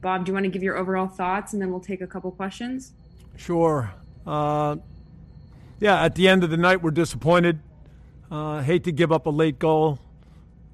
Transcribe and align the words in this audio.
Bob, 0.00 0.24
do 0.24 0.30
you 0.30 0.34
want 0.34 0.44
to 0.44 0.50
give 0.50 0.62
your 0.62 0.76
overall 0.76 1.08
thoughts 1.08 1.52
and 1.52 1.60
then 1.60 1.70
we'll 1.70 1.80
take 1.80 2.00
a 2.00 2.06
couple 2.06 2.30
questions? 2.30 2.92
Sure. 3.36 3.92
Uh, 4.26 4.76
yeah, 5.80 6.02
at 6.02 6.14
the 6.14 6.28
end 6.28 6.44
of 6.44 6.50
the 6.50 6.56
night, 6.56 6.82
we're 6.82 6.90
disappointed. 6.90 7.60
Uh, 8.30 8.60
hate 8.62 8.84
to 8.84 8.92
give 8.92 9.10
up 9.10 9.26
a 9.26 9.30
late 9.30 9.58
goal, 9.58 9.98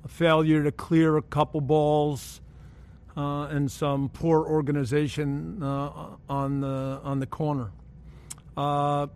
a 0.05 0.09
failure 0.09 0.63
to 0.65 0.73
clear 0.73 1.17
a 1.17 1.23
couple 1.23 1.61
balls, 1.61 2.41
uh, 3.17 3.45
and 3.45 3.71
some 3.71 4.09
poor 4.09 4.45
organization 4.45 5.63
uh, 5.63 6.17
on 6.29 6.61
the 6.61 7.01
on 7.05 7.21
the 7.21 7.27
corner. 7.27 7.71
Uh, 8.57 9.07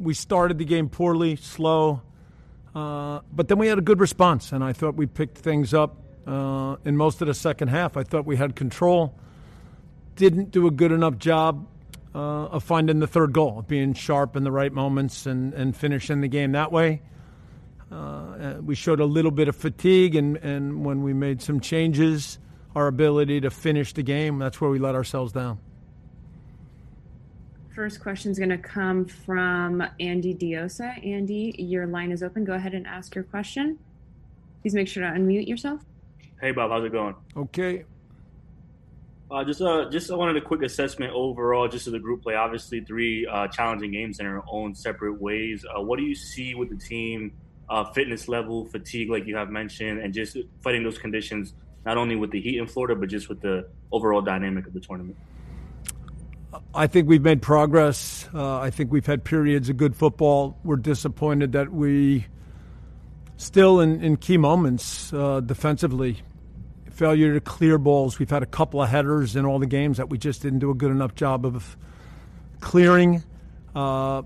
we 0.00 0.14
started 0.14 0.58
the 0.58 0.64
game 0.64 0.88
poorly, 0.88 1.36
slow, 1.36 2.02
uh, 2.74 3.20
but 3.32 3.46
then 3.48 3.58
we 3.58 3.68
had 3.68 3.78
a 3.78 3.82
good 3.82 4.00
response, 4.00 4.52
and 4.52 4.64
I 4.64 4.72
thought 4.72 4.96
we 4.96 5.06
picked 5.06 5.38
things 5.38 5.72
up 5.72 5.96
uh, 6.28 6.76
in 6.84 6.96
most 6.96 7.22
of 7.22 7.26
the 7.26 7.34
second 7.34 7.68
half. 7.68 7.96
I 7.96 8.02
thought 8.02 8.26
we 8.26 8.36
had 8.36 8.54
control. 8.54 9.14
Didn't 10.16 10.50
do 10.50 10.66
a 10.66 10.70
good 10.70 10.92
enough 10.92 11.16
job 11.16 11.66
uh, 12.14 12.18
of 12.18 12.64
finding 12.64 12.98
the 12.98 13.06
third 13.06 13.32
goal, 13.32 13.64
being 13.66 13.94
sharp 13.94 14.36
in 14.36 14.44
the 14.44 14.52
right 14.52 14.72
moments 14.72 15.26
and, 15.26 15.54
and 15.54 15.74
finishing 15.74 16.20
the 16.20 16.28
game 16.28 16.52
that 16.52 16.70
way. 16.70 17.00
Uh, 17.90 18.56
we 18.62 18.74
showed 18.74 19.00
a 19.00 19.04
little 19.06 19.30
bit 19.30 19.48
of 19.48 19.56
fatigue, 19.56 20.14
and, 20.14 20.36
and 20.38 20.84
when 20.84 21.02
we 21.02 21.14
made 21.14 21.40
some 21.40 21.60
changes, 21.60 22.38
our 22.76 22.86
ability 22.86 23.40
to 23.40 23.50
finish 23.50 23.94
the 23.94 24.02
game, 24.02 24.38
that's 24.38 24.60
where 24.60 24.70
we 24.70 24.78
let 24.78 24.94
ourselves 24.94 25.32
down. 25.32 25.58
First 27.74 28.00
question 28.00 28.30
is 28.30 28.38
going 28.38 28.50
to 28.50 28.58
come 28.58 29.06
from 29.06 29.82
Andy 30.00 30.34
Diosa. 30.34 31.06
Andy, 31.06 31.54
your 31.58 31.86
line 31.86 32.12
is 32.12 32.22
open. 32.22 32.44
Go 32.44 32.52
ahead 32.52 32.74
and 32.74 32.86
ask 32.86 33.14
your 33.14 33.24
question. 33.24 33.78
Please 34.60 34.74
make 34.74 34.88
sure 34.88 35.02
to 35.04 35.08
unmute 35.08 35.46
yourself. 35.46 35.80
Hey 36.40 36.52
Bob, 36.52 36.70
how's 36.70 36.84
it 36.84 36.92
going? 36.92 37.16
Okay. 37.36 37.84
Uh, 39.30 39.44
just 39.44 39.60
uh, 39.60 39.90
just 39.90 40.10
I 40.10 40.14
wanted 40.14 40.36
a 40.36 40.40
quick 40.40 40.62
assessment 40.62 41.12
overall, 41.12 41.66
just 41.68 41.86
of 41.88 41.92
the 41.92 41.98
group 41.98 42.22
play. 42.22 42.34
Obviously, 42.34 42.80
three 42.80 43.26
uh, 43.26 43.48
challenging 43.48 43.90
games 43.90 44.20
in 44.20 44.26
their 44.26 44.42
own 44.48 44.74
separate 44.74 45.20
ways. 45.20 45.66
Uh, 45.66 45.82
what 45.82 45.98
do 45.98 46.04
you 46.04 46.14
see 46.14 46.54
with 46.54 46.70
the 46.70 46.76
team, 46.76 47.32
uh, 47.68 47.92
fitness 47.92 48.28
level, 48.28 48.66
fatigue, 48.66 49.10
like 49.10 49.26
you 49.26 49.36
have 49.36 49.50
mentioned, 49.50 50.00
and 50.00 50.14
just 50.14 50.36
fighting 50.62 50.84
those 50.84 50.96
conditions, 50.96 51.54
not 51.84 51.98
only 51.98 52.14
with 52.14 52.30
the 52.30 52.40
heat 52.40 52.58
in 52.58 52.68
Florida, 52.68 52.94
but 52.94 53.08
just 53.08 53.28
with 53.28 53.40
the 53.40 53.68
overall 53.90 54.22
dynamic 54.22 54.66
of 54.66 54.72
the 54.72 54.80
tournament? 54.80 55.16
I 56.72 56.86
think 56.86 57.08
we've 57.08 57.20
made 57.20 57.42
progress. 57.42 58.28
Uh, 58.32 58.60
I 58.60 58.70
think 58.70 58.92
we've 58.92 59.04
had 59.04 59.24
periods 59.24 59.68
of 59.68 59.76
good 59.76 59.96
football. 59.96 60.56
We're 60.62 60.76
disappointed 60.76 61.52
that 61.52 61.70
we 61.72 62.26
still 63.36 63.80
in, 63.80 64.02
in 64.02 64.16
key 64.16 64.36
moments 64.36 65.10
defensively 65.10 66.22
failure 66.98 67.32
to 67.32 67.40
clear 67.40 67.78
balls. 67.78 68.18
We've 68.18 68.28
had 68.28 68.42
a 68.42 68.46
couple 68.46 68.82
of 68.82 68.88
headers 68.88 69.36
in 69.36 69.44
all 69.44 69.60
the 69.60 69.66
games 69.66 69.98
that 69.98 70.10
we 70.10 70.18
just 70.18 70.42
didn't 70.42 70.58
do 70.58 70.72
a 70.72 70.74
good 70.74 70.90
enough 70.90 71.14
job 71.14 71.46
of 71.46 71.76
clearing. 72.58 73.22
Uh, 73.72 74.22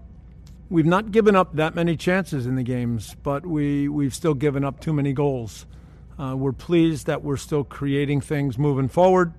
we've 0.70 0.86
not 0.86 1.12
given 1.12 1.36
up 1.36 1.54
that 1.56 1.74
many 1.74 1.98
chances 1.98 2.46
in 2.46 2.56
the 2.56 2.62
games, 2.62 3.14
but 3.22 3.44
we, 3.44 3.88
we've 3.88 4.14
still 4.14 4.32
given 4.32 4.64
up 4.64 4.80
too 4.80 4.94
many 4.94 5.12
goals. 5.12 5.66
Uh, 6.18 6.34
we're 6.34 6.52
pleased 6.52 7.08
that 7.08 7.22
we're 7.22 7.36
still 7.36 7.62
creating 7.62 8.22
things 8.22 8.56
moving 8.56 8.88
forward. 8.88 9.34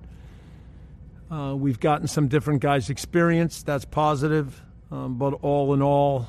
Uh, 1.28 1.56
we've 1.56 1.80
gotten 1.80 2.06
some 2.06 2.28
different 2.28 2.62
guys' 2.62 2.88
experience. 2.88 3.64
That's 3.64 3.84
positive. 3.84 4.62
Um, 4.92 5.18
but 5.18 5.34
all 5.42 5.74
in 5.74 5.82
all, 5.82 6.28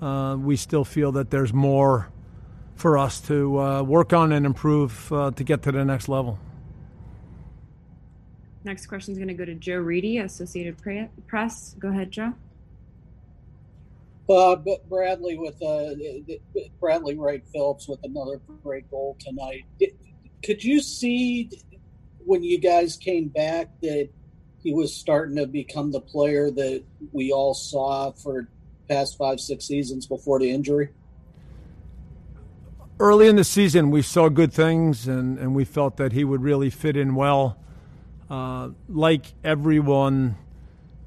uh, 0.00 0.38
we 0.40 0.56
still 0.56 0.86
feel 0.86 1.12
that 1.12 1.28
there's 1.28 1.52
more 1.52 2.08
for 2.80 2.96
us 2.96 3.20
to 3.20 3.60
uh, 3.60 3.82
work 3.82 4.12
on 4.12 4.32
and 4.32 4.46
improve 4.46 5.12
uh, 5.12 5.30
to 5.32 5.44
get 5.44 5.62
to 5.62 5.72
the 5.72 5.84
next 5.84 6.08
level. 6.08 6.38
Next 8.64 8.86
question 8.86 9.12
is 9.12 9.18
going 9.18 9.28
to 9.28 9.34
go 9.34 9.44
to 9.44 9.54
Joe 9.54 9.76
Reedy, 9.76 10.18
Associated 10.18 10.76
Press. 11.26 11.74
Go 11.78 11.88
ahead, 11.88 12.10
Joe. 12.10 12.32
Uh, 14.28 14.56
Bradley 14.88 15.36
with 15.36 15.60
uh, 15.62 15.90
Bradley 16.78 17.16
Wright 17.16 17.42
Phillips 17.52 17.88
with 17.88 17.98
another 18.04 18.40
great 18.62 18.90
goal 18.90 19.16
tonight. 19.18 19.64
Could 20.44 20.62
you 20.62 20.80
see 20.80 21.50
when 22.24 22.42
you 22.42 22.58
guys 22.58 22.96
came 22.96 23.28
back 23.28 23.68
that 23.82 24.08
he 24.62 24.72
was 24.72 24.94
starting 24.94 25.36
to 25.36 25.46
become 25.46 25.90
the 25.90 26.00
player 26.00 26.50
that 26.50 26.84
we 27.12 27.32
all 27.32 27.54
saw 27.54 28.12
for 28.12 28.48
past 28.88 29.18
five 29.18 29.40
six 29.40 29.66
seasons 29.66 30.06
before 30.06 30.38
the 30.38 30.50
injury? 30.50 30.90
Early 33.00 33.26
in 33.26 33.36
the 33.36 33.44
season, 33.44 33.90
we 33.90 34.02
saw 34.02 34.28
good 34.28 34.52
things, 34.52 35.08
and, 35.08 35.38
and 35.38 35.54
we 35.54 35.64
felt 35.64 35.96
that 35.96 36.12
he 36.12 36.22
would 36.22 36.42
really 36.42 36.70
fit 36.70 36.96
in 36.96 37.14
well. 37.14 37.56
Uh, 38.28 38.68
like 38.88 39.24
everyone, 39.42 40.36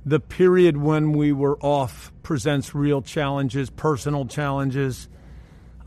the 0.05 0.19
period 0.19 0.75
when 0.75 1.13
we 1.13 1.31
were 1.31 1.57
off 1.59 2.11
presents 2.23 2.75
real 2.75 3.01
challenges, 3.01 3.69
personal 3.69 4.25
challenges, 4.25 5.07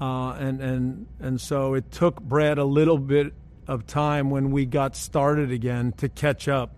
uh, 0.00 0.30
and 0.32 0.60
and 0.60 1.06
and 1.20 1.40
so 1.40 1.74
it 1.74 1.90
took 1.90 2.22
Brad 2.22 2.56
a 2.56 2.64
little 2.64 2.98
bit 2.98 3.34
of 3.66 3.86
time 3.86 4.30
when 4.30 4.50
we 4.50 4.64
got 4.64 4.96
started 4.96 5.50
again 5.50 5.92
to 5.98 6.08
catch 6.08 6.48
up. 6.48 6.74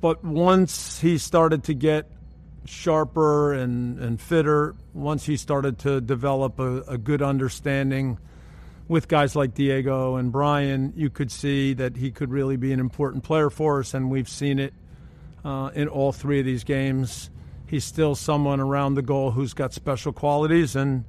But 0.00 0.22
once 0.22 1.00
he 1.00 1.18
started 1.18 1.64
to 1.64 1.74
get 1.74 2.08
sharper 2.64 3.52
and, 3.52 3.98
and 3.98 4.20
fitter 4.20 4.74
once 4.94 5.26
he 5.26 5.36
started 5.36 5.78
to 5.78 6.00
develop 6.00 6.58
a, 6.58 6.82
a, 6.82 6.98
good 6.98 7.22
understanding 7.22 8.18
with 8.88 9.08
guys 9.08 9.36
like 9.36 9.54
Diego 9.54 10.16
and 10.16 10.32
Brian, 10.32 10.92
you 10.96 11.10
could 11.10 11.30
see 11.30 11.74
that 11.74 11.96
he 11.96 12.10
could 12.10 12.30
really 12.30 12.56
be 12.56 12.72
an 12.72 12.80
important 12.80 13.22
player 13.22 13.50
for 13.50 13.80
us, 13.80 13.92
and 13.94 14.10
we've 14.10 14.28
seen 14.28 14.58
it 14.58 14.72
uh, 15.44 15.70
in 15.74 15.88
all 15.88 16.10
three 16.10 16.40
of 16.40 16.46
these 16.46 16.64
games. 16.64 17.30
He's 17.66 17.84
still 17.84 18.14
someone 18.14 18.60
around 18.60 18.94
the 18.94 19.02
goal 19.02 19.30
who's 19.30 19.52
got 19.52 19.74
special 19.74 20.12
qualities, 20.12 20.74
and 20.74 21.04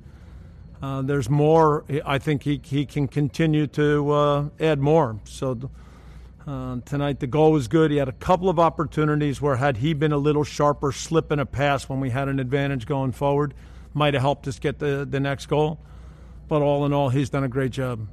uh, 0.81 1.01
there's 1.01 1.29
more. 1.29 1.85
I 2.05 2.17
think 2.17 2.43
he, 2.43 2.59
he 2.63 2.85
can 2.85 3.07
continue 3.07 3.65
to 3.67 4.11
uh, 4.11 4.49
add 4.59 4.79
more. 4.79 5.19
So 5.23 5.69
uh, 6.49 6.77
tonight, 6.83 7.19
the 7.19 7.27
goal 7.27 7.51
was 7.51 7.67
good. 7.67 7.91
He 7.91 7.97
had 7.97 8.09
a 8.09 8.13
couple 8.13 8.49
of 8.49 8.57
opportunities 8.57 9.39
where, 9.39 9.57
had 9.57 9.77
he 9.77 9.93
been 9.93 10.11
a 10.11 10.17
little 10.17 10.43
sharper, 10.43 10.91
slipping 10.91 11.39
a 11.39 11.45
pass 11.45 11.87
when 11.87 11.99
we 11.99 12.09
had 12.09 12.27
an 12.27 12.39
advantage 12.39 12.87
going 12.87 13.11
forward, 13.11 13.53
might 13.93 14.15
have 14.15 14.21
helped 14.21 14.47
us 14.47 14.57
get 14.57 14.79
the, 14.79 15.05
the 15.07 15.19
next 15.19 15.45
goal. 15.45 15.79
But 16.47 16.63
all 16.63 16.87
in 16.87 16.93
all, 16.93 17.09
he's 17.09 17.29
done 17.29 17.43
a 17.43 17.47
great 17.47 17.71
job. 17.71 18.07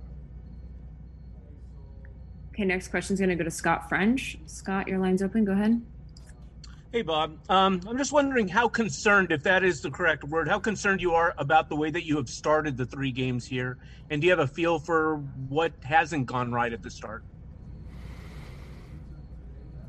Okay, 2.53 2.67
next 2.67 2.89
question 2.89 3.15
is 3.15 3.21
going 3.21 3.31
to 3.31 3.37
go 3.37 3.45
to 3.45 3.51
Scott 3.51 3.89
French. 3.89 4.39
Scott, 4.45 4.87
your 4.87 4.99
line's 4.99 5.23
open. 5.23 5.47
Go 5.47 5.53
ahead. 5.53 5.81
Hey, 6.93 7.01
Bob. 7.01 7.39
Um, 7.49 7.81
I'm 7.89 7.97
just 7.97 8.13
wondering 8.13 8.49
how 8.49 8.69
concerned, 8.69 9.33
if 9.33 9.43
that 9.45 9.65
is 9.65 9.81
the 9.81 9.91
correct 9.91 10.25
word, 10.25 10.47
how 10.47 10.59
concerned 10.59 11.01
you 11.01 11.15
are 11.15 11.35
about 11.39 11.71
the 11.71 11.77
way 11.77 11.91
that 11.91 12.05
you 12.05 12.17
have 12.17 12.29
started 12.29 12.77
the 12.77 12.85
three 12.85 13.13
games 13.13 13.47
here. 13.47 13.79
And 14.11 14.21
do 14.21 14.27
you 14.27 14.33
have 14.33 14.41
a 14.41 14.47
feel 14.47 14.79
for 14.79 15.17
what 15.49 15.73
hasn't 15.83 16.27
gone 16.27 16.53
right 16.53 16.73
at 16.73 16.83
the 16.83 16.91
start? 16.91 17.25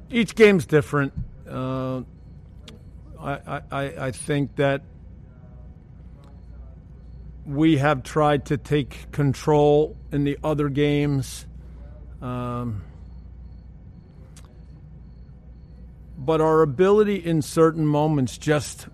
Each 0.10 0.36
game's 0.36 0.66
different. 0.66 1.14
Uh, 1.50 2.02
I, 3.20 3.62
I, 3.72 3.84
I 4.08 4.12
think 4.12 4.56
that 4.58 4.82
we 7.46 7.78
have 7.78 8.04
tried 8.04 8.46
to 8.48 8.58
take 8.58 9.12
control 9.12 9.96
in 10.12 10.26
the 10.26 10.38
other 10.44 10.70
games. 10.70 11.46
Um, 12.22 12.84
but 16.18 16.42
our 16.42 16.62
ability 16.62 17.16
in 17.16 17.42
certain 17.42 17.86
moments, 17.86 18.38
just 18.38 18.88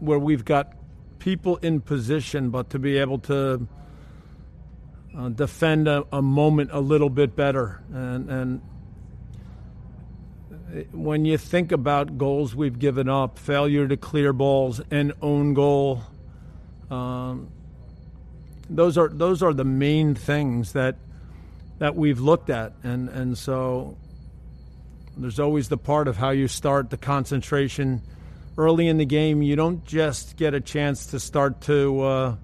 where 0.00 0.18
we've 0.18 0.44
got 0.44 0.72
people 1.20 1.58
in 1.58 1.80
position, 1.80 2.50
but 2.50 2.70
to 2.70 2.78
be 2.78 2.98
able 2.98 3.18
to 3.20 3.68
uh, 5.16 5.28
defend 5.28 5.86
a, 5.86 6.04
a, 6.10 6.20
moment 6.20 6.70
a 6.72 6.80
little 6.80 7.10
bit 7.10 7.36
better. 7.36 7.82
And, 7.92 8.30
and 8.30 8.62
when 10.92 11.24
you 11.24 11.38
think 11.38 11.72
about 11.72 12.16
goals 12.18 12.54
we've 12.54 12.78
given 12.78 13.08
up, 13.08 13.38
failure 13.38 13.86
to 13.88 13.96
clear 13.96 14.32
balls, 14.32 14.80
and 14.90 15.12
own 15.20 15.54
goal, 15.54 16.02
um, 16.90 17.50
those 18.70 18.96
are 18.96 19.08
those 19.08 19.42
are 19.42 19.52
the 19.52 19.64
main 19.64 20.14
things 20.14 20.72
that 20.72 20.96
that 21.78 21.94
we've 21.96 22.20
looked 22.20 22.50
at, 22.50 22.72
and 22.82 23.08
and 23.10 23.36
so 23.36 23.96
There's 25.16 25.38
always 25.38 25.68
the 25.68 25.76
part 25.76 26.08
of 26.08 26.16
how 26.16 26.30
you 26.30 26.48
start 26.48 26.90
the 26.90 26.96
concentration 26.96 28.02
early 28.56 28.88
in 28.88 28.96
the 28.96 29.04
game. 29.04 29.42
You 29.42 29.56
don't 29.56 29.84
just 29.84 30.36
get 30.36 30.54
a 30.54 30.60
chance 30.60 31.06
to 31.06 31.20
start 31.20 31.60
to 31.62 32.00
uh, 32.00 32.36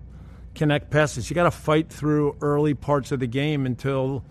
connect 0.54 0.90
passes. 0.90 1.30
You 1.30 1.34
got 1.34 1.44
to 1.44 1.50
fight 1.50 1.88
through 1.88 2.36
early 2.40 2.74
parts 2.74 3.10
of 3.10 3.20
the 3.20 3.26
game 3.26 3.64
until 3.64 4.22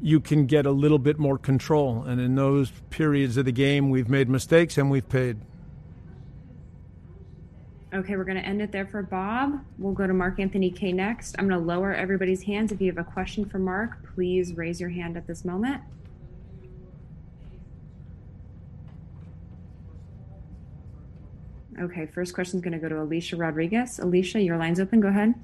you 0.00 0.20
can 0.20 0.46
get 0.46 0.66
a 0.66 0.70
little 0.70 0.98
bit 0.98 1.18
more 1.18 1.38
control. 1.38 2.02
And 2.02 2.20
in 2.20 2.34
those 2.34 2.72
periods 2.90 3.36
of 3.36 3.44
the 3.44 3.52
game, 3.52 3.90
we've 3.90 4.08
made 4.08 4.28
mistakes 4.28 4.78
and 4.78 4.90
we've 4.90 5.08
paid. 5.08 5.38
Okay, 7.94 8.16
we're 8.16 8.24
going 8.24 8.36
to 8.36 8.44
end 8.44 8.60
it 8.60 8.70
there 8.70 8.86
for 8.86 9.02
Bob. 9.02 9.64
We'll 9.78 9.94
go 9.94 10.06
to 10.06 10.12
Mark 10.12 10.38
Anthony 10.38 10.70
Kaye 10.70 10.92
next. 10.92 11.34
I'm 11.38 11.48
going 11.48 11.58
to 11.58 11.66
lower 11.66 11.94
everybody's 11.94 12.42
hands. 12.42 12.70
If 12.70 12.82
you 12.82 12.88
have 12.88 12.98
a 12.98 13.10
question 13.10 13.46
for 13.46 13.58
Mark, 13.58 14.14
please 14.14 14.54
raise 14.54 14.78
your 14.78 14.90
hand 14.90 15.16
at 15.16 15.26
this 15.26 15.44
moment. 15.44 15.80
Okay, 21.80 22.06
first 22.06 22.34
question 22.34 22.58
is 22.58 22.62
going 22.62 22.72
to 22.72 22.78
go 22.78 22.88
to 22.88 23.00
Alicia 23.00 23.36
Rodriguez. 23.36 24.00
Alicia, 24.00 24.40
your 24.40 24.58
line's 24.58 24.80
open. 24.80 25.00
Go 25.00 25.08
ahead. 25.08 25.34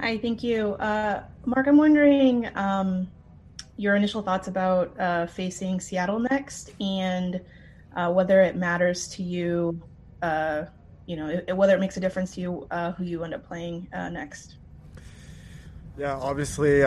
Hi, 0.00 0.16
thank 0.16 0.44
you. 0.44 0.74
Uh, 0.74 1.24
Mark, 1.44 1.66
I'm 1.66 1.76
wondering 1.76 2.48
um, 2.56 3.10
your 3.76 3.96
initial 3.96 4.22
thoughts 4.22 4.46
about 4.46 4.98
uh, 5.00 5.26
facing 5.26 5.80
Seattle 5.80 6.20
next 6.20 6.70
and 6.80 7.40
uh, 7.96 8.08
whether 8.12 8.40
it 8.40 8.54
matters 8.54 9.08
to 9.08 9.24
you, 9.24 9.82
uh, 10.22 10.66
you 11.06 11.16
know, 11.16 11.42
whether 11.52 11.74
it 11.74 11.80
makes 11.80 11.96
a 11.96 12.00
difference 12.00 12.36
to 12.36 12.40
you 12.40 12.66
uh, 12.70 12.92
who 12.92 13.02
you 13.02 13.24
end 13.24 13.34
up 13.34 13.44
playing 13.44 13.88
uh, 13.92 14.08
next. 14.08 14.58
Yeah, 15.98 16.14
obviously, 16.14 16.84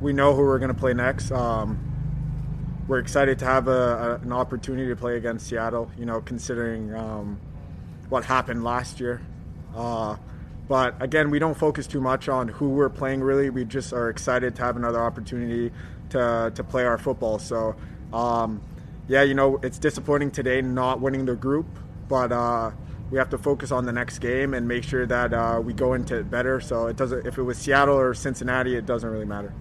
we 0.00 0.14
know 0.14 0.34
who 0.34 0.40
we're 0.40 0.58
going 0.58 0.72
to 0.72 0.80
play 0.80 0.94
next. 0.94 1.30
Um, 1.30 1.78
we're 2.88 3.00
excited 3.00 3.38
to 3.40 3.44
have 3.44 3.68
a, 3.68 3.70
a, 3.70 4.14
an 4.22 4.32
opportunity 4.32 4.88
to 4.88 4.96
play 4.96 5.18
against 5.18 5.48
Seattle. 5.48 5.90
You 5.98 6.06
know, 6.06 6.22
considering 6.22 6.94
um, 6.94 7.38
what 8.08 8.24
happened 8.24 8.64
last 8.64 9.00
year. 9.00 9.20
But 10.68 11.00
again, 11.02 11.30
we 11.30 11.38
don't 11.38 11.56
focus 11.56 11.86
too 11.86 12.00
much 12.00 12.28
on 12.28 12.48
who 12.48 12.68
we're 12.68 12.90
playing. 12.90 13.22
Really, 13.22 13.50
we 13.50 13.64
just 13.64 13.92
are 13.92 14.10
excited 14.10 14.54
to 14.56 14.62
have 14.62 14.76
another 14.76 15.00
opportunity 15.00 15.72
to 16.10 16.52
to 16.54 16.64
play 16.64 16.84
our 16.84 16.98
football. 16.98 17.38
So, 17.38 17.74
um, 18.12 18.60
yeah, 19.08 19.22
you 19.22 19.34
know, 19.34 19.58
it's 19.62 19.78
disappointing 19.78 20.30
today 20.30 20.60
not 20.60 21.00
winning 21.00 21.24
the 21.24 21.36
group, 21.36 21.66
but. 22.08 22.32
Uh, 22.32 22.70
we 23.10 23.18
have 23.18 23.30
to 23.30 23.38
focus 23.38 23.72
on 23.72 23.86
the 23.86 23.92
next 23.92 24.18
game 24.18 24.54
and 24.54 24.68
make 24.68 24.84
sure 24.84 25.06
that 25.06 25.32
uh, 25.32 25.60
we 25.64 25.72
go 25.72 25.94
into 25.94 26.18
it 26.18 26.30
better. 26.30 26.60
So 26.60 26.88
it 26.88 26.96
doesn't. 26.96 27.26
If 27.26 27.38
it 27.38 27.42
was 27.42 27.58
Seattle 27.58 27.96
or 27.96 28.12
Cincinnati, 28.14 28.76
it 28.76 28.86
doesn't 28.86 29.08
really 29.08 29.24
matter. 29.24 29.52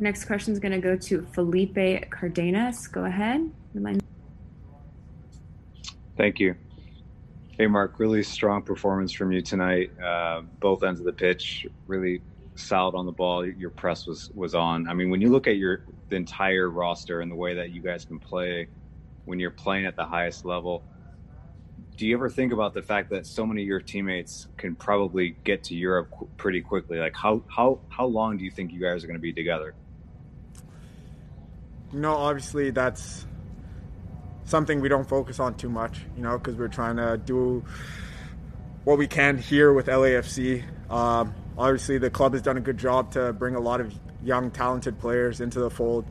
Next 0.00 0.24
question 0.24 0.52
is 0.52 0.58
going 0.58 0.72
to 0.72 0.80
go 0.80 0.96
to 0.96 1.26
Felipe 1.32 2.10
Cardenas. 2.10 2.88
Go 2.88 3.04
ahead. 3.04 3.50
Thank 6.16 6.40
you. 6.40 6.54
Hey, 7.56 7.68
Mark, 7.68 8.00
really 8.00 8.24
strong 8.24 8.62
performance 8.62 9.12
from 9.12 9.30
you 9.30 9.40
tonight. 9.40 9.92
Uh, 10.00 10.42
both 10.58 10.82
ends 10.82 10.98
of 10.98 11.06
the 11.06 11.12
pitch, 11.12 11.68
really 11.86 12.20
solid 12.56 12.96
on 12.96 13.06
the 13.06 13.12
ball. 13.12 13.46
Your 13.46 13.70
press 13.70 14.08
was 14.08 14.28
was 14.34 14.56
on. 14.56 14.88
I 14.88 14.94
mean, 14.94 15.08
when 15.08 15.20
you 15.20 15.30
look 15.30 15.46
at 15.46 15.56
your 15.56 15.84
the 16.08 16.16
entire 16.16 16.68
roster 16.68 17.20
and 17.20 17.30
the 17.30 17.36
way 17.36 17.54
that 17.54 17.70
you 17.70 17.80
guys 17.80 18.04
can 18.04 18.18
play 18.18 18.66
when 19.24 19.38
you're 19.38 19.52
playing 19.52 19.86
at 19.86 19.94
the 19.94 20.04
highest 20.04 20.44
level, 20.44 20.82
do 21.96 22.08
you 22.08 22.16
ever 22.16 22.28
think 22.28 22.52
about 22.52 22.74
the 22.74 22.82
fact 22.82 23.10
that 23.10 23.24
so 23.24 23.46
many 23.46 23.62
of 23.62 23.68
your 23.68 23.80
teammates 23.80 24.48
can 24.56 24.74
probably 24.74 25.36
get 25.44 25.62
to 25.64 25.76
Europe 25.76 26.12
pretty 26.36 26.60
quickly? 26.60 26.98
Like, 26.98 27.14
how 27.14 27.44
how 27.46 27.78
how 27.88 28.06
long 28.06 28.36
do 28.36 28.44
you 28.44 28.50
think 28.50 28.72
you 28.72 28.80
guys 28.80 29.04
are 29.04 29.06
going 29.06 29.18
to 29.18 29.22
be 29.22 29.32
together? 29.32 29.76
No, 31.92 32.14
obviously 32.14 32.72
that's 32.72 33.26
something 34.44 34.80
we 34.80 34.88
don't 34.88 35.08
focus 35.08 35.40
on 35.40 35.54
too 35.54 35.68
much, 35.68 36.00
you 36.16 36.22
know, 36.22 36.38
because 36.38 36.54
we're 36.56 36.68
trying 36.68 36.96
to 36.96 37.16
do 37.16 37.64
what 38.84 38.98
we 38.98 39.06
can 39.06 39.38
here 39.38 39.72
with 39.72 39.86
LAFC. 39.86 40.62
Um, 40.90 41.34
obviously, 41.56 41.98
the 41.98 42.10
club 42.10 42.32
has 42.34 42.42
done 42.42 42.56
a 42.56 42.60
good 42.60 42.78
job 42.78 43.12
to 43.12 43.32
bring 43.32 43.54
a 43.54 43.60
lot 43.60 43.80
of 43.80 43.94
young, 44.22 44.50
talented 44.50 44.98
players 44.98 45.40
into 45.40 45.60
the 45.60 45.70
fold. 45.70 46.04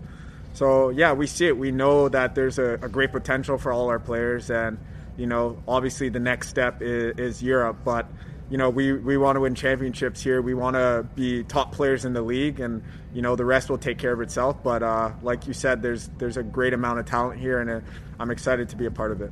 So 0.53 0.89
yeah, 0.89 1.13
we 1.13 1.27
see 1.27 1.47
it. 1.47 1.57
We 1.57 1.71
know 1.71 2.09
that 2.09 2.35
there's 2.35 2.59
a, 2.59 2.73
a 2.75 2.89
great 2.89 3.11
potential 3.11 3.57
for 3.57 3.71
all 3.71 3.89
our 3.89 3.99
players, 3.99 4.49
and 4.51 4.77
you 5.17 5.27
know, 5.27 5.61
obviously 5.67 6.09
the 6.09 6.19
next 6.19 6.49
step 6.49 6.81
is, 6.81 7.17
is 7.17 7.43
Europe, 7.43 7.77
but 7.83 8.07
you 8.49 8.57
know, 8.57 8.69
we, 8.69 8.93
we 8.93 9.17
want 9.17 9.35
to 9.35 9.39
win 9.39 9.55
championships 9.55 10.21
here. 10.21 10.41
We 10.41 10.53
want 10.53 10.75
to 10.75 11.07
be 11.15 11.43
top 11.43 11.71
players 11.71 12.05
in 12.05 12.13
the 12.13 12.21
league, 12.21 12.59
and 12.59 12.83
you 13.13 13.21
know, 13.21 13.35
the 13.35 13.45
rest 13.45 13.69
will 13.69 13.77
take 13.77 13.97
care 13.97 14.13
of 14.13 14.21
itself. 14.21 14.63
But 14.63 14.83
uh, 14.83 15.11
like 15.21 15.47
you 15.47 15.53
said, 15.53 15.81
there's 15.81 16.09
there's 16.17 16.37
a 16.37 16.43
great 16.43 16.73
amount 16.73 16.99
of 16.99 17.05
talent 17.05 17.39
here, 17.39 17.59
and 17.61 17.69
uh, 17.69 17.79
I'm 18.19 18.31
excited 18.31 18.69
to 18.69 18.75
be 18.75 18.85
a 18.85 18.91
part 18.91 19.11
of 19.11 19.21
it. 19.21 19.31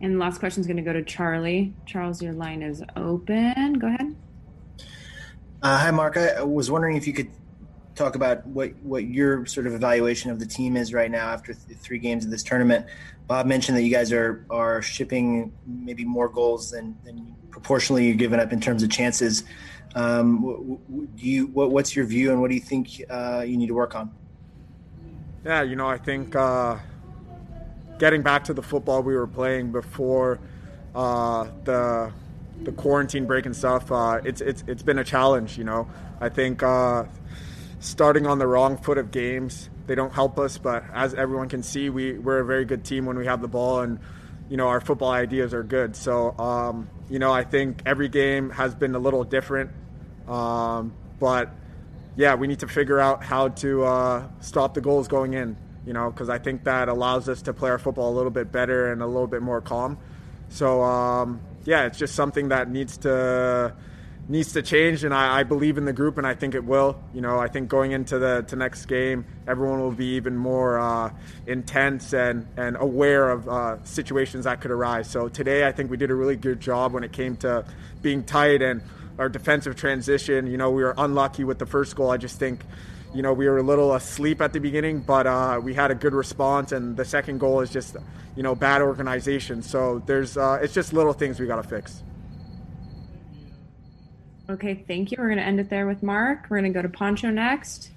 And 0.00 0.16
the 0.16 0.18
last 0.18 0.38
question 0.38 0.60
is 0.60 0.66
going 0.66 0.76
to 0.76 0.82
go 0.82 0.92
to 0.92 1.02
Charlie. 1.02 1.72
Charles, 1.86 2.20
your 2.20 2.34
line 2.34 2.62
is 2.62 2.82
open. 2.96 3.74
Go 3.74 3.86
ahead. 3.86 4.14
Uh, 5.62 5.78
hi, 5.78 5.90
Mark. 5.90 6.18
I 6.18 6.42
was 6.42 6.70
wondering 6.70 6.96
if 6.96 7.06
you 7.06 7.14
could 7.14 7.30
talk 7.94 8.16
about 8.16 8.46
what 8.46 8.74
what 8.82 9.04
your 9.04 9.46
sort 9.46 9.66
of 9.66 9.74
evaluation 9.74 10.30
of 10.30 10.38
the 10.38 10.46
team 10.46 10.76
is 10.76 10.92
right 10.92 11.10
now 11.10 11.28
after 11.28 11.54
th- 11.54 11.78
three 11.78 11.98
games 11.98 12.24
of 12.24 12.30
this 12.30 12.42
tournament. 12.42 12.86
Bob 13.26 13.46
mentioned 13.46 13.76
that 13.76 13.82
you 13.82 13.90
guys 13.90 14.12
are 14.12 14.44
are 14.50 14.82
shipping 14.82 15.52
maybe 15.66 16.04
more 16.04 16.28
goals 16.28 16.70
than, 16.70 16.96
than 17.04 17.34
proportionally 17.50 18.06
you're 18.06 18.16
giving 18.16 18.40
up 18.40 18.52
in 18.52 18.60
terms 18.60 18.82
of 18.82 18.90
chances. 18.90 19.44
Um, 19.94 20.78
do 21.16 21.26
you 21.26 21.46
what, 21.46 21.70
what's 21.70 21.94
your 21.94 22.04
view 22.04 22.32
and 22.32 22.40
what 22.40 22.48
do 22.48 22.54
you 22.54 22.60
think 22.60 23.02
uh, 23.08 23.44
you 23.46 23.56
need 23.56 23.68
to 23.68 23.74
work 23.74 23.94
on? 23.94 24.12
Yeah, 25.44 25.62
you 25.62 25.76
know, 25.76 25.86
I 25.86 25.98
think 25.98 26.34
uh, 26.34 26.78
getting 27.98 28.22
back 28.22 28.44
to 28.44 28.54
the 28.54 28.62
football 28.62 29.02
we 29.02 29.14
were 29.14 29.26
playing 29.26 29.72
before 29.72 30.40
uh, 30.94 31.48
the 31.64 32.12
the 32.62 32.72
quarantine 32.72 33.26
break 33.26 33.46
and 33.46 33.54
stuff, 33.54 33.90
uh, 33.92 34.20
it's 34.24 34.40
it's 34.40 34.64
it's 34.66 34.82
been 34.82 34.98
a 34.98 35.04
challenge. 35.04 35.56
You 35.58 35.64
know, 35.64 35.88
I 36.20 36.28
think 36.28 36.62
uh, 36.62 37.04
starting 37.84 38.26
on 38.26 38.38
the 38.38 38.46
wrong 38.46 38.78
foot 38.78 38.96
of 38.96 39.10
games. 39.10 39.68
They 39.86 39.94
don't 39.94 40.12
help 40.12 40.38
us, 40.38 40.56
but 40.56 40.84
as 40.92 41.12
everyone 41.14 41.48
can 41.48 41.62
see, 41.62 41.90
we, 41.90 42.14
we're 42.18 42.38
a 42.38 42.44
very 42.44 42.64
good 42.64 42.84
team 42.84 43.04
when 43.04 43.18
we 43.18 43.26
have 43.26 43.42
the 43.42 43.48
ball, 43.48 43.80
and 43.80 43.98
you 44.48 44.56
know 44.56 44.68
our 44.68 44.80
football 44.80 45.10
ideas 45.10 45.52
are 45.52 45.62
good. 45.62 45.94
So 45.94 46.36
um, 46.38 46.88
you 47.10 47.18
know 47.18 47.32
I 47.32 47.44
think 47.44 47.82
every 47.84 48.08
game 48.08 48.50
has 48.50 48.74
been 48.74 48.94
a 48.94 48.98
little 48.98 49.22
different, 49.22 49.70
um, 50.26 50.94
but 51.20 51.50
yeah, 52.16 52.34
we 52.34 52.46
need 52.46 52.60
to 52.60 52.68
figure 52.68 52.98
out 52.98 53.22
how 53.22 53.48
to 53.48 53.84
uh, 53.84 54.28
stop 54.40 54.74
the 54.74 54.80
goals 54.80 55.06
going 55.06 55.34
in. 55.34 55.56
You 55.86 55.92
know, 55.92 56.10
because 56.10 56.30
I 56.30 56.38
think 56.38 56.64
that 56.64 56.88
allows 56.88 57.28
us 57.28 57.42
to 57.42 57.52
play 57.52 57.68
our 57.68 57.78
football 57.78 58.10
a 58.10 58.16
little 58.16 58.30
bit 58.30 58.50
better 58.50 58.90
and 58.90 59.02
a 59.02 59.06
little 59.06 59.26
bit 59.26 59.42
more 59.42 59.60
calm. 59.60 59.98
So 60.48 60.82
um, 60.82 61.40
yeah, 61.64 61.84
it's 61.84 61.98
just 61.98 62.14
something 62.14 62.48
that 62.48 62.70
needs 62.70 62.96
to 62.98 63.74
needs 64.28 64.52
to 64.54 64.62
change, 64.62 65.04
and 65.04 65.12
I, 65.12 65.40
I, 65.40 65.42
believe 65.42 65.76
in 65.76 65.84
the 65.84 65.92
group, 65.92 66.16
and 66.16 66.26
I 66.26 66.34
think 66.34 66.54
it 66.54 66.64
will. 66.64 66.98
You 67.12 67.20
know, 67.20 67.38
I 67.38 67.48
think 67.48 67.68
going 67.68 67.92
into 67.92 68.18
the 68.18 68.42
to 68.48 68.56
next 68.56 68.86
game, 68.86 69.26
everyone 69.46 69.80
will 69.80 69.92
be 69.92 70.16
even 70.16 70.36
more 70.36 70.78
uh, 70.78 71.10
intense 71.46 72.14
and 72.14 72.46
and 72.56 72.76
aware 72.78 73.30
of 73.30 73.48
uh, 73.48 73.84
situations 73.84 74.44
that 74.44 74.60
could 74.60 74.70
arise. 74.70 75.10
So 75.10 75.28
today, 75.28 75.66
I 75.66 75.72
think 75.72 75.90
we 75.90 75.96
did 75.96 76.10
a 76.10 76.14
really 76.14 76.36
good 76.36 76.60
job 76.60 76.92
when 76.92 77.04
it 77.04 77.12
came 77.12 77.36
to 77.38 77.64
being 78.00 78.24
tight 78.24 78.62
and 78.62 78.82
our 79.18 79.28
defensive 79.28 79.76
transition. 79.76 80.46
You 80.46 80.56
know, 80.56 80.70
we 80.70 80.82
were 80.82 80.94
unlucky 80.96 81.44
with 81.44 81.58
the 81.58 81.66
first 81.66 81.94
goal. 81.96 82.10
I 82.10 82.16
just 82.16 82.38
think. 82.38 82.64
You 83.14 83.22
know, 83.22 83.32
we 83.32 83.48
were 83.48 83.58
a 83.58 83.62
little 83.62 83.94
asleep 83.94 84.40
at 84.40 84.52
the 84.52 84.58
beginning, 84.58 84.98
but 84.98 85.28
uh, 85.28 85.60
we 85.62 85.72
had 85.72 85.92
a 85.92 85.94
good 85.94 86.14
response, 86.14 86.72
and 86.72 86.96
the 86.96 87.04
second 87.04 87.38
goal 87.38 87.60
is 87.60 87.70
just, 87.70 87.94
you 88.34 88.42
know, 88.42 88.56
bad 88.56 88.82
organization. 88.82 89.62
So 89.62 90.02
there's, 90.04 90.36
uh, 90.36 90.58
it's 90.60 90.74
just 90.74 90.92
little 90.92 91.12
things 91.12 91.38
we 91.38 91.46
got 91.46 91.62
to 91.62 91.68
fix. 91.68 92.02
Okay, 94.48 94.84
thank 94.86 95.10
you. 95.10 95.16
We're 95.18 95.28
going 95.28 95.38
to 95.38 95.44
end 95.44 95.58
it 95.58 95.70
there 95.70 95.86
with 95.86 96.02
Mark. 96.02 96.46
We're 96.50 96.60
going 96.60 96.70
to 96.70 96.76
go 96.76 96.82
to 96.82 96.88
Poncho 96.88 97.30
next. 97.30 97.90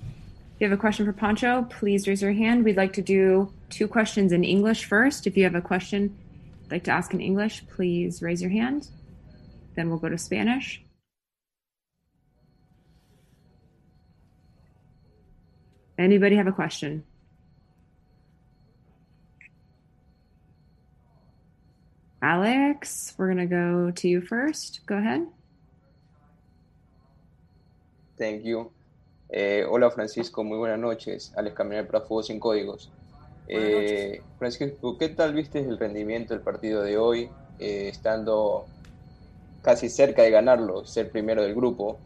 If 0.55 0.61
you 0.61 0.69
have 0.69 0.77
a 0.77 0.79
question 0.79 1.05
for 1.05 1.11
Poncho, 1.11 1.67
please 1.69 2.07
raise 2.07 2.21
your 2.21 2.31
hand. 2.31 2.63
We'd 2.63 2.77
like 2.77 2.93
to 2.93 3.01
do 3.01 3.51
two 3.69 3.87
questions 3.87 4.31
in 4.31 4.45
English 4.45 4.85
first. 4.85 5.27
If 5.27 5.35
you 5.35 5.43
have 5.43 5.55
a 5.55 5.61
question 5.61 6.17
you'd 6.63 6.71
like 6.71 6.85
to 6.85 6.91
ask 6.91 7.13
in 7.13 7.19
English, 7.19 7.67
please 7.67 8.21
raise 8.21 8.41
your 8.41 8.49
hand. 8.49 8.87
Then 9.75 9.89
we'll 9.89 9.99
go 9.99 10.07
to 10.07 10.17
Spanish. 10.17 10.81
Anybody 15.97 16.37
have 16.37 16.47
a 16.47 16.53
question? 16.53 17.03
Alex, 22.21 23.13
we're 23.17 23.33
going 23.33 23.37
to 23.37 23.45
go 23.45 23.91
to 23.91 24.07
you 24.07 24.21
first. 24.21 24.79
Go 24.85 24.95
ahead. 24.95 25.27
Thank 28.17 28.43
you. 28.43 28.71
Eh, 29.29 29.65
hola 29.69 29.91
Francisco, 29.91 30.43
muy 30.43 30.57
buenas 30.57 30.79
noches. 30.79 31.33
Alex 31.35 31.55
Caminar 31.55 31.87
para 31.87 32.01
Fuego 32.01 32.23
Sin 32.23 32.39
Códigos. 32.39 32.89
Eh, 33.47 34.21
Francisco, 34.37 34.97
¿qué 34.97 35.09
tal 35.09 35.33
viste 35.33 35.59
el 35.59 35.77
rendimiento 35.77 36.33
del 36.33 36.43
partido 36.43 36.81
de 36.81 36.97
hoy, 36.97 37.29
eh, 37.59 37.89
estando 37.89 38.65
casi 39.61 39.89
cerca 39.89 40.23
de 40.23 40.31
ganarlo, 40.31 40.85
ser 40.85 41.11
primero 41.11 41.43
del 41.43 41.55
grupo? 41.55 41.99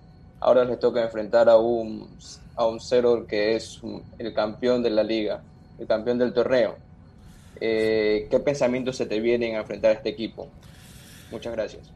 ahora 0.43 0.65
les 0.65 0.79
toca 0.79 1.03
enfrentar 1.03 1.47
a 1.49 1.57
un, 1.57 2.09
a 2.55 2.65
un 2.65 2.79
Cero 2.79 3.27
que 3.29 3.55
es 3.55 3.79
el 4.17 4.33
campeón 4.33 4.81
de 4.81 4.89
la 4.89 5.03
liga, 5.03 5.43
el 5.77 5.85
campeón 5.85 6.17
del 6.17 6.33
torneo. 6.33 6.77
Eh, 7.59 8.27
¿Qué 8.27 8.39
pensamientos 8.39 8.97
se 8.97 9.05
te 9.05 9.19
vienen 9.19 9.55
a 9.55 9.59
enfrentar 9.59 9.91
a 9.91 9.93
este 9.93 10.09
equipo? 10.09 10.47
Muchas 11.29 11.53
gracias. 11.53 11.91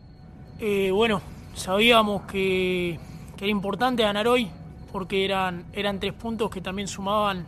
Bueno, 0.91 1.23
sabíamos 1.55 2.21
que, 2.31 2.99
que, 3.37 3.45
era 3.45 3.51
importante 3.51 4.03
ganar 4.03 4.27
hoy 4.27 4.49
porque 4.91 5.25
eran, 5.25 5.65
eran 5.73 5.99
tres 5.99 6.13
puntos 6.13 6.49
que 6.49 6.61
también 6.61 6.87
sumaban 6.87 7.45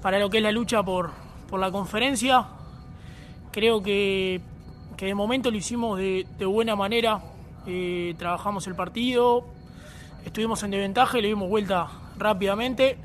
para 0.00 0.18
lo 0.18 0.30
que 0.30 0.38
es 0.38 0.42
la 0.42 0.52
lucha 0.52 0.82
por, 0.82 1.10
por 1.48 1.60
la 1.60 1.70
conferencia. 1.70 2.46
Creo 3.50 3.82
que, 3.82 4.40
que, 4.96 5.06
de 5.06 5.14
momento 5.14 5.50
lo 5.50 5.56
hicimos 5.56 5.98
de, 5.98 6.26
buena 6.46 6.76
manera. 6.76 7.22
Eh, 7.66 8.14
trabajamos 8.18 8.66
el 8.66 8.74
partido, 8.74 9.46
estuvimos 10.24 10.62
en 10.62 10.72
desventaja 10.72 11.18
y 11.18 11.22
le 11.22 11.28
dimos 11.28 11.48
vuelta 11.48 11.88
rápidamente. 12.18 12.98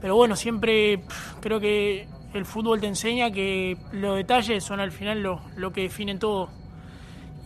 Pero 0.00 0.16
bueno, 0.16 0.36
siempre 0.36 1.02
creo 1.40 1.60
que 1.60 2.06
el 2.34 2.44
fútbol 2.44 2.80
te 2.80 2.86
enseña 2.86 3.30
que 3.30 3.78
los 3.92 4.16
detalles 4.16 4.62
son 4.62 4.80
al 4.80 4.90
final 4.90 5.22
lo, 5.22 5.40
lo 5.56 5.72
que 5.72 5.82
definen 5.82 6.18
todo. 6.18 6.50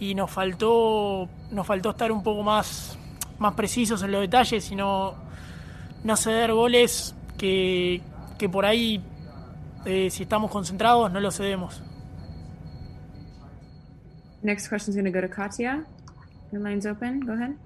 Y 0.01 0.15
nos 0.15 0.31
faltó, 0.31 1.29
nos 1.51 1.67
faltó 1.67 1.91
estar 1.91 2.11
un 2.11 2.23
poco 2.23 2.43
más, 2.43 2.99
más 3.39 3.55
precisos 3.55 4.03
en 4.03 4.13
los 4.13 4.21
detalles 4.21 4.71
y 4.71 4.77
no, 4.77 5.15
ceder 6.17 6.53
goles 6.53 7.15
que, 7.37 8.01
que 8.39 8.49
por 8.49 8.65
ahí, 8.67 9.03
eh, 9.85 10.11
si 10.11 10.23
estamos 10.25 10.51
concentrados, 10.51 11.11
no 11.13 11.21
lo 11.21 11.31
cedemos. 11.31 11.83
Next 14.43 14.69
question 14.69 14.93
is 14.93 14.97
going 14.97 15.05
to 15.05 15.11
go 15.11 15.21
to 15.21 15.29
Katia. 15.29 15.85
Your 16.53 16.63
line's 16.63 16.87
open. 16.87 17.21
Go 17.21 17.33
ahead. 17.33 17.57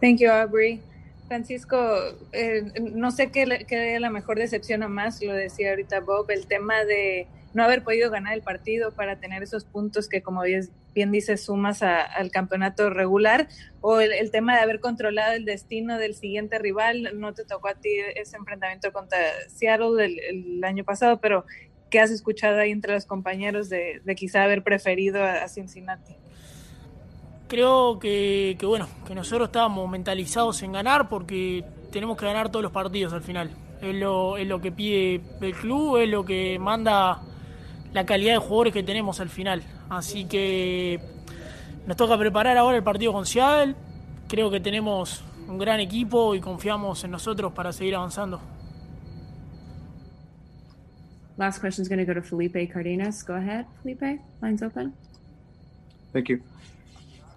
Thank 0.00 0.20
you, 0.20 0.30
Aubrey. 0.30 0.80
Francisco, 1.28 1.76
eh, 2.32 2.62
no 2.80 3.10
sé 3.10 3.30
qué, 3.30 3.64
qué 3.66 3.98
la 3.98 4.10
mejor 4.10 4.38
decepciona 4.38 4.88
más, 4.88 5.22
lo 5.22 5.32
decía 5.32 5.70
ahorita 5.70 6.00
Bob, 6.00 6.30
el 6.30 6.46
tema 6.46 6.84
de 6.84 7.26
no 7.54 7.64
haber 7.64 7.82
podido 7.82 8.10
ganar 8.10 8.34
el 8.34 8.42
partido 8.42 8.92
para 8.92 9.20
tener 9.20 9.42
esos 9.42 9.64
puntos 9.64 10.08
que, 10.08 10.22
como 10.22 10.42
bien, 10.42 11.12
dices, 11.12 11.44
sumas 11.44 11.82
al 11.82 12.30
campeonato 12.30 12.90
regular, 12.90 13.48
o 13.80 14.00
el, 14.00 14.30
tema 14.30 14.56
de 14.56 14.62
haber 14.62 14.80
controlado 14.80 15.34
el 15.34 15.44
destino 15.44 15.98
del 15.98 16.14
siguiente 16.14 16.58
rival. 16.58 17.18
No 17.18 17.32
te 17.32 17.44
tocó 17.44 17.68
a 17.68 17.74
ti 17.74 17.90
ese 18.16 18.36
enfrentamiento 18.36 18.92
contra 18.92 19.18
Seattle 19.48 20.04
el, 20.04 20.62
año 20.64 20.84
pasado, 20.84 21.20
pero 21.20 21.44
¿qué 21.90 22.00
has 22.00 22.10
escuchado 22.10 22.58
ahí 22.58 22.72
entre 22.72 22.94
los 22.94 23.06
compañeros 23.06 23.68
de, 23.68 24.02
quizá 24.16 24.42
haber 24.42 24.62
preferido 24.62 25.22
a, 25.22 25.44
a 25.44 25.48
Cincinnati? 25.48 26.16
creo 27.46 28.00
que, 28.00 28.56
que, 28.58 28.66
bueno, 28.66 28.88
que 29.06 29.14
nosotros 29.14 29.48
estábamos 29.48 29.88
mentalizados 29.88 30.60
en 30.62 30.72
ganar 30.72 31.08
porque 31.08 31.64
tenemos 31.92 32.16
que 32.16 32.26
ganar 32.26 32.50
todos 32.50 32.64
los 32.64 32.72
partidos 32.72 33.12
al 33.12 33.22
final. 33.22 33.50
Es 33.80 33.94
lo, 33.94 34.36
es 34.36 34.48
lo 34.48 34.60
que 34.60 34.72
pide 34.72 35.20
el 35.40 35.54
club, 35.54 35.98
es 35.98 36.08
lo 36.08 36.24
que 36.24 36.58
manda 36.58 37.20
la 37.94 38.04
calidad 38.04 38.32
de 38.32 38.38
jugadores 38.38 38.72
que 38.72 38.82
tenemos 38.82 39.20
al 39.20 39.30
final. 39.30 39.62
Así 39.88 40.24
que 40.26 41.00
nos 41.86 41.96
toca 41.96 42.18
preparar 42.18 42.58
ahora 42.58 42.76
el 42.76 42.82
partido 42.82 43.12
con 43.12 43.24
Seattle. 43.24 43.74
Creo 44.28 44.50
que 44.50 44.60
tenemos 44.60 45.24
un 45.48 45.58
gran 45.58 45.80
equipo 45.80 46.34
y 46.34 46.40
confiamos 46.40 47.04
en 47.04 47.12
nosotros 47.12 47.52
para 47.52 47.72
seguir 47.72 47.94
avanzando. 47.94 48.40
Last 51.36 51.60
question 51.60 51.82
is 51.82 51.88
going 51.88 52.04
to 52.04 52.06
go 52.06 52.14
to 52.14 52.22
Felipe 52.22 52.68
Cardenas. 52.68 53.24
Go 53.24 53.34
ahead, 53.34 53.66
Felipe. 53.82 54.20
Lines 54.40 54.62
open. 54.62 54.92
Thank 56.12 56.28
you. 56.28 56.40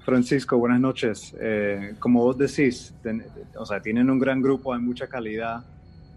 Francisco, 0.05 0.57
buenas 0.57 0.79
noches. 0.79 1.35
Eh, 1.39 1.95
como 1.99 2.23
vos 2.23 2.37
decís, 2.37 2.93
ten, 3.03 3.25
o 3.55 3.65
sea, 3.65 3.81
tienen 3.81 4.09
un 4.09 4.19
gran 4.19 4.41
grupo, 4.41 4.73
hay 4.73 4.79
mucha 4.79 5.07
calidad 5.07 5.63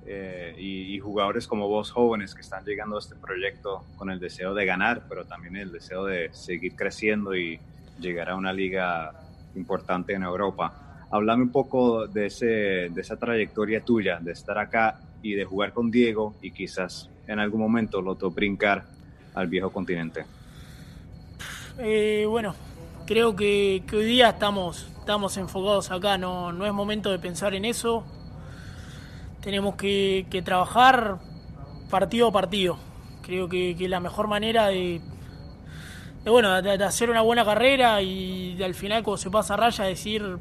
eh, 0.07 0.55
y, 0.59 0.95
y, 0.95 0.99
jugadores 0.99 1.47
como 1.47 1.69
vos 1.69 1.91
jóvenes 1.91 2.35
que 2.35 2.41
están 2.41 2.65
llegando 2.65 2.97
a 2.97 2.99
este 3.01 3.15
proyecto 3.17 3.85
con 3.97 4.11
el 4.11 4.19
deseo 4.19 4.55
de 4.55 4.65
ganar, 4.65 5.03
pero 5.09 5.25
también 5.25 5.57
el 5.57 5.71
deseo 5.71 6.05
de 6.05 6.31
seguir 6.33 6.75
creciendo 6.75 7.37
y 7.37 7.61
llegar 8.01 8.31
a 8.31 8.37
una 8.37 8.53
liga 8.53 9.13
importante 9.55 10.15
en 10.15 10.23
Europa. 10.23 11.07
Háblame 11.11 11.45
un 11.45 11.53
poco 11.53 12.07
de, 12.07 12.27
ese, 12.27 12.47
de 12.47 13.01
esa 13.01 13.17
trayectoria 13.17 13.85
tuya, 13.85 14.19
de 14.21 14.33
estar 14.33 14.59
acá 14.59 15.01
y 15.23 15.35
de 15.35 15.45
jugar 15.45 15.73
con 15.73 15.91
Diego 15.91 16.35
y 16.41 16.51
quizás 16.51 17.09
en 17.27 17.39
algún 17.39 17.61
momento 17.61 18.01
lo 18.01 18.15
brincar 18.31 18.85
al 19.35 19.49
viejo 19.49 19.71
continente. 19.71 20.25
Eh, 21.79 22.27
bueno, 22.29 22.55
creo 23.07 23.35
que, 23.35 23.83
que, 23.87 23.97
hoy 23.97 24.05
día 24.05 24.31
estamos, 24.31 24.89
estamos 24.99 25.37
enfocados 25.37 25.91
acá, 25.91 26.19
no, 26.19 26.53
no 26.53 26.67
es 26.67 26.73
momento 26.73 27.11
de 27.11 27.19
pensar 27.19 27.55
en 27.55 27.65
eso. 27.65 28.05
Tenemos 29.43 29.75
que, 29.77 30.43
trabajar 30.45 31.19
partido 31.89 32.29
a 32.29 32.33
partido. 32.33 32.77
Creo 33.23 33.49
que, 33.49 33.77
la 33.89 34.01
mejor 34.01 34.29
manera 34.29 34.69
de, 34.69 35.01
bueno, 36.25 36.61
de, 36.63 36.85
hacer 36.85 37.11
una 37.11 37.23
buena 37.23 37.45
carrera 37.45 38.03
y 38.03 38.63
al 38.63 38.75
final 38.75 39.03
cuando 39.03 39.19
se 39.19 39.31
pasa 39.31 39.55
a 39.55 39.57
raya 39.57 39.85
decir 39.85 40.39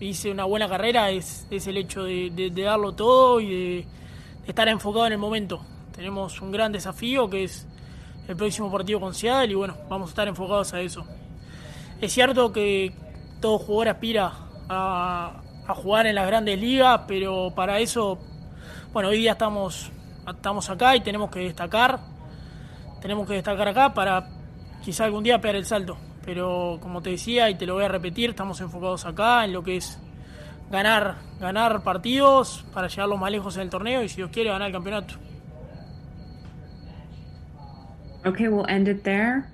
hice 0.00 0.30
una 0.30 0.44
buena 0.44 0.68
carrera 0.68 1.10
es, 1.10 1.46
es 1.50 1.66
el 1.66 1.76
hecho 1.76 2.04
de, 2.04 2.30
de 2.30 2.62
darlo 2.62 2.92
todo 2.92 3.40
y 3.40 3.48
de 3.48 3.86
estar 4.46 4.68
enfocado 4.68 5.06
en 5.06 5.12
el 5.12 5.18
momento. 5.18 5.64
Tenemos 5.94 6.40
un 6.40 6.50
gran 6.50 6.72
desafío 6.72 7.30
que 7.30 7.44
es 7.44 7.66
el 8.28 8.36
próximo 8.36 8.70
partido 8.70 9.00
con 9.00 9.14
Seattle 9.14 9.52
y 9.52 9.54
bueno, 9.54 9.76
vamos 9.88 10.08
a 10.08 10.12
estar 10.12 10.28
enfocados 10.28 10.72
a 10.74 10.80
eso. 10.80 11.04
Es 12.00 12.12
cierto 12.12 12.52
que 12.52 12.92
todo 13.40 13.58
jugador 13.58 13.88
aspira 13.88 14.32
a, 14.68 15.40
a, 15.66 15.74
jugar 15.74 16.06
en 16.06 16.14
las 16.14 16.26
grandes 16.26 16.58
ligas, 16.58 17.02
pero 17.06 17.52
para 17.54 17.78
eso, 17.80 18.18
bueno, 18.92 19.08
hoy 19.10 19.18
día 19.18 19.32
estamos, 19.32 19.90
estamos 20.26 20.68
acá 20.70 20.96
y 20.96 21.00
tenemos 21.00 21.30
que 21.30 21.40
destacar. 21.40 22.00
Tenemos 23.00 23.26
que 23.28 23.34
destacar 23.34 23.68
acá 23.68 23.92
para 23.92 24.28
quizá 24.82 25.04
algún 25.04 25.24
día 25.24 25.40
pegar 25.40 25.56
el 25.56 25.66
salto. 25.66 25.96
Pero 26.24 26.78
como 26.80 27.02
te 27.02 27.10
decía 27.10 27.50
y 27.50 27.54
te 27.54 27.66
lo 27.66 27.74
voy 27.74 27.84
a 27.84 27.88
repetir, 27.88 28.30
estamos 28.30 28.60
enfocados 28.60 29.04
acá 29.04 29.44
en 29.44 29.52
lo 29.52 29.62
que 29.62 29.76
es 29.76 29.98
ganar, 30.70 31.16
ganar 31.38 31.82
partidos 31.82 32.64
para 32.72 32.88
llegarlos 32.88 33.18
más 33.18 33.30
lejos 33.30 33.56
en 33.56 33.62
el 33.62 33.70
torneo 33.70 34.02
y 34.02 34.08
si 34.08 34.16
Dios 34.16 34.30
quiere 34.30 34.50
ganar 34.50 34.68
el 34.68 34.72
campeonato. 34.72 35.14
Okay, 38.26 38.48
we'll 38.48 38.66
end 38.68 38.88
it 38.88 39.02
there. 39.02 39.44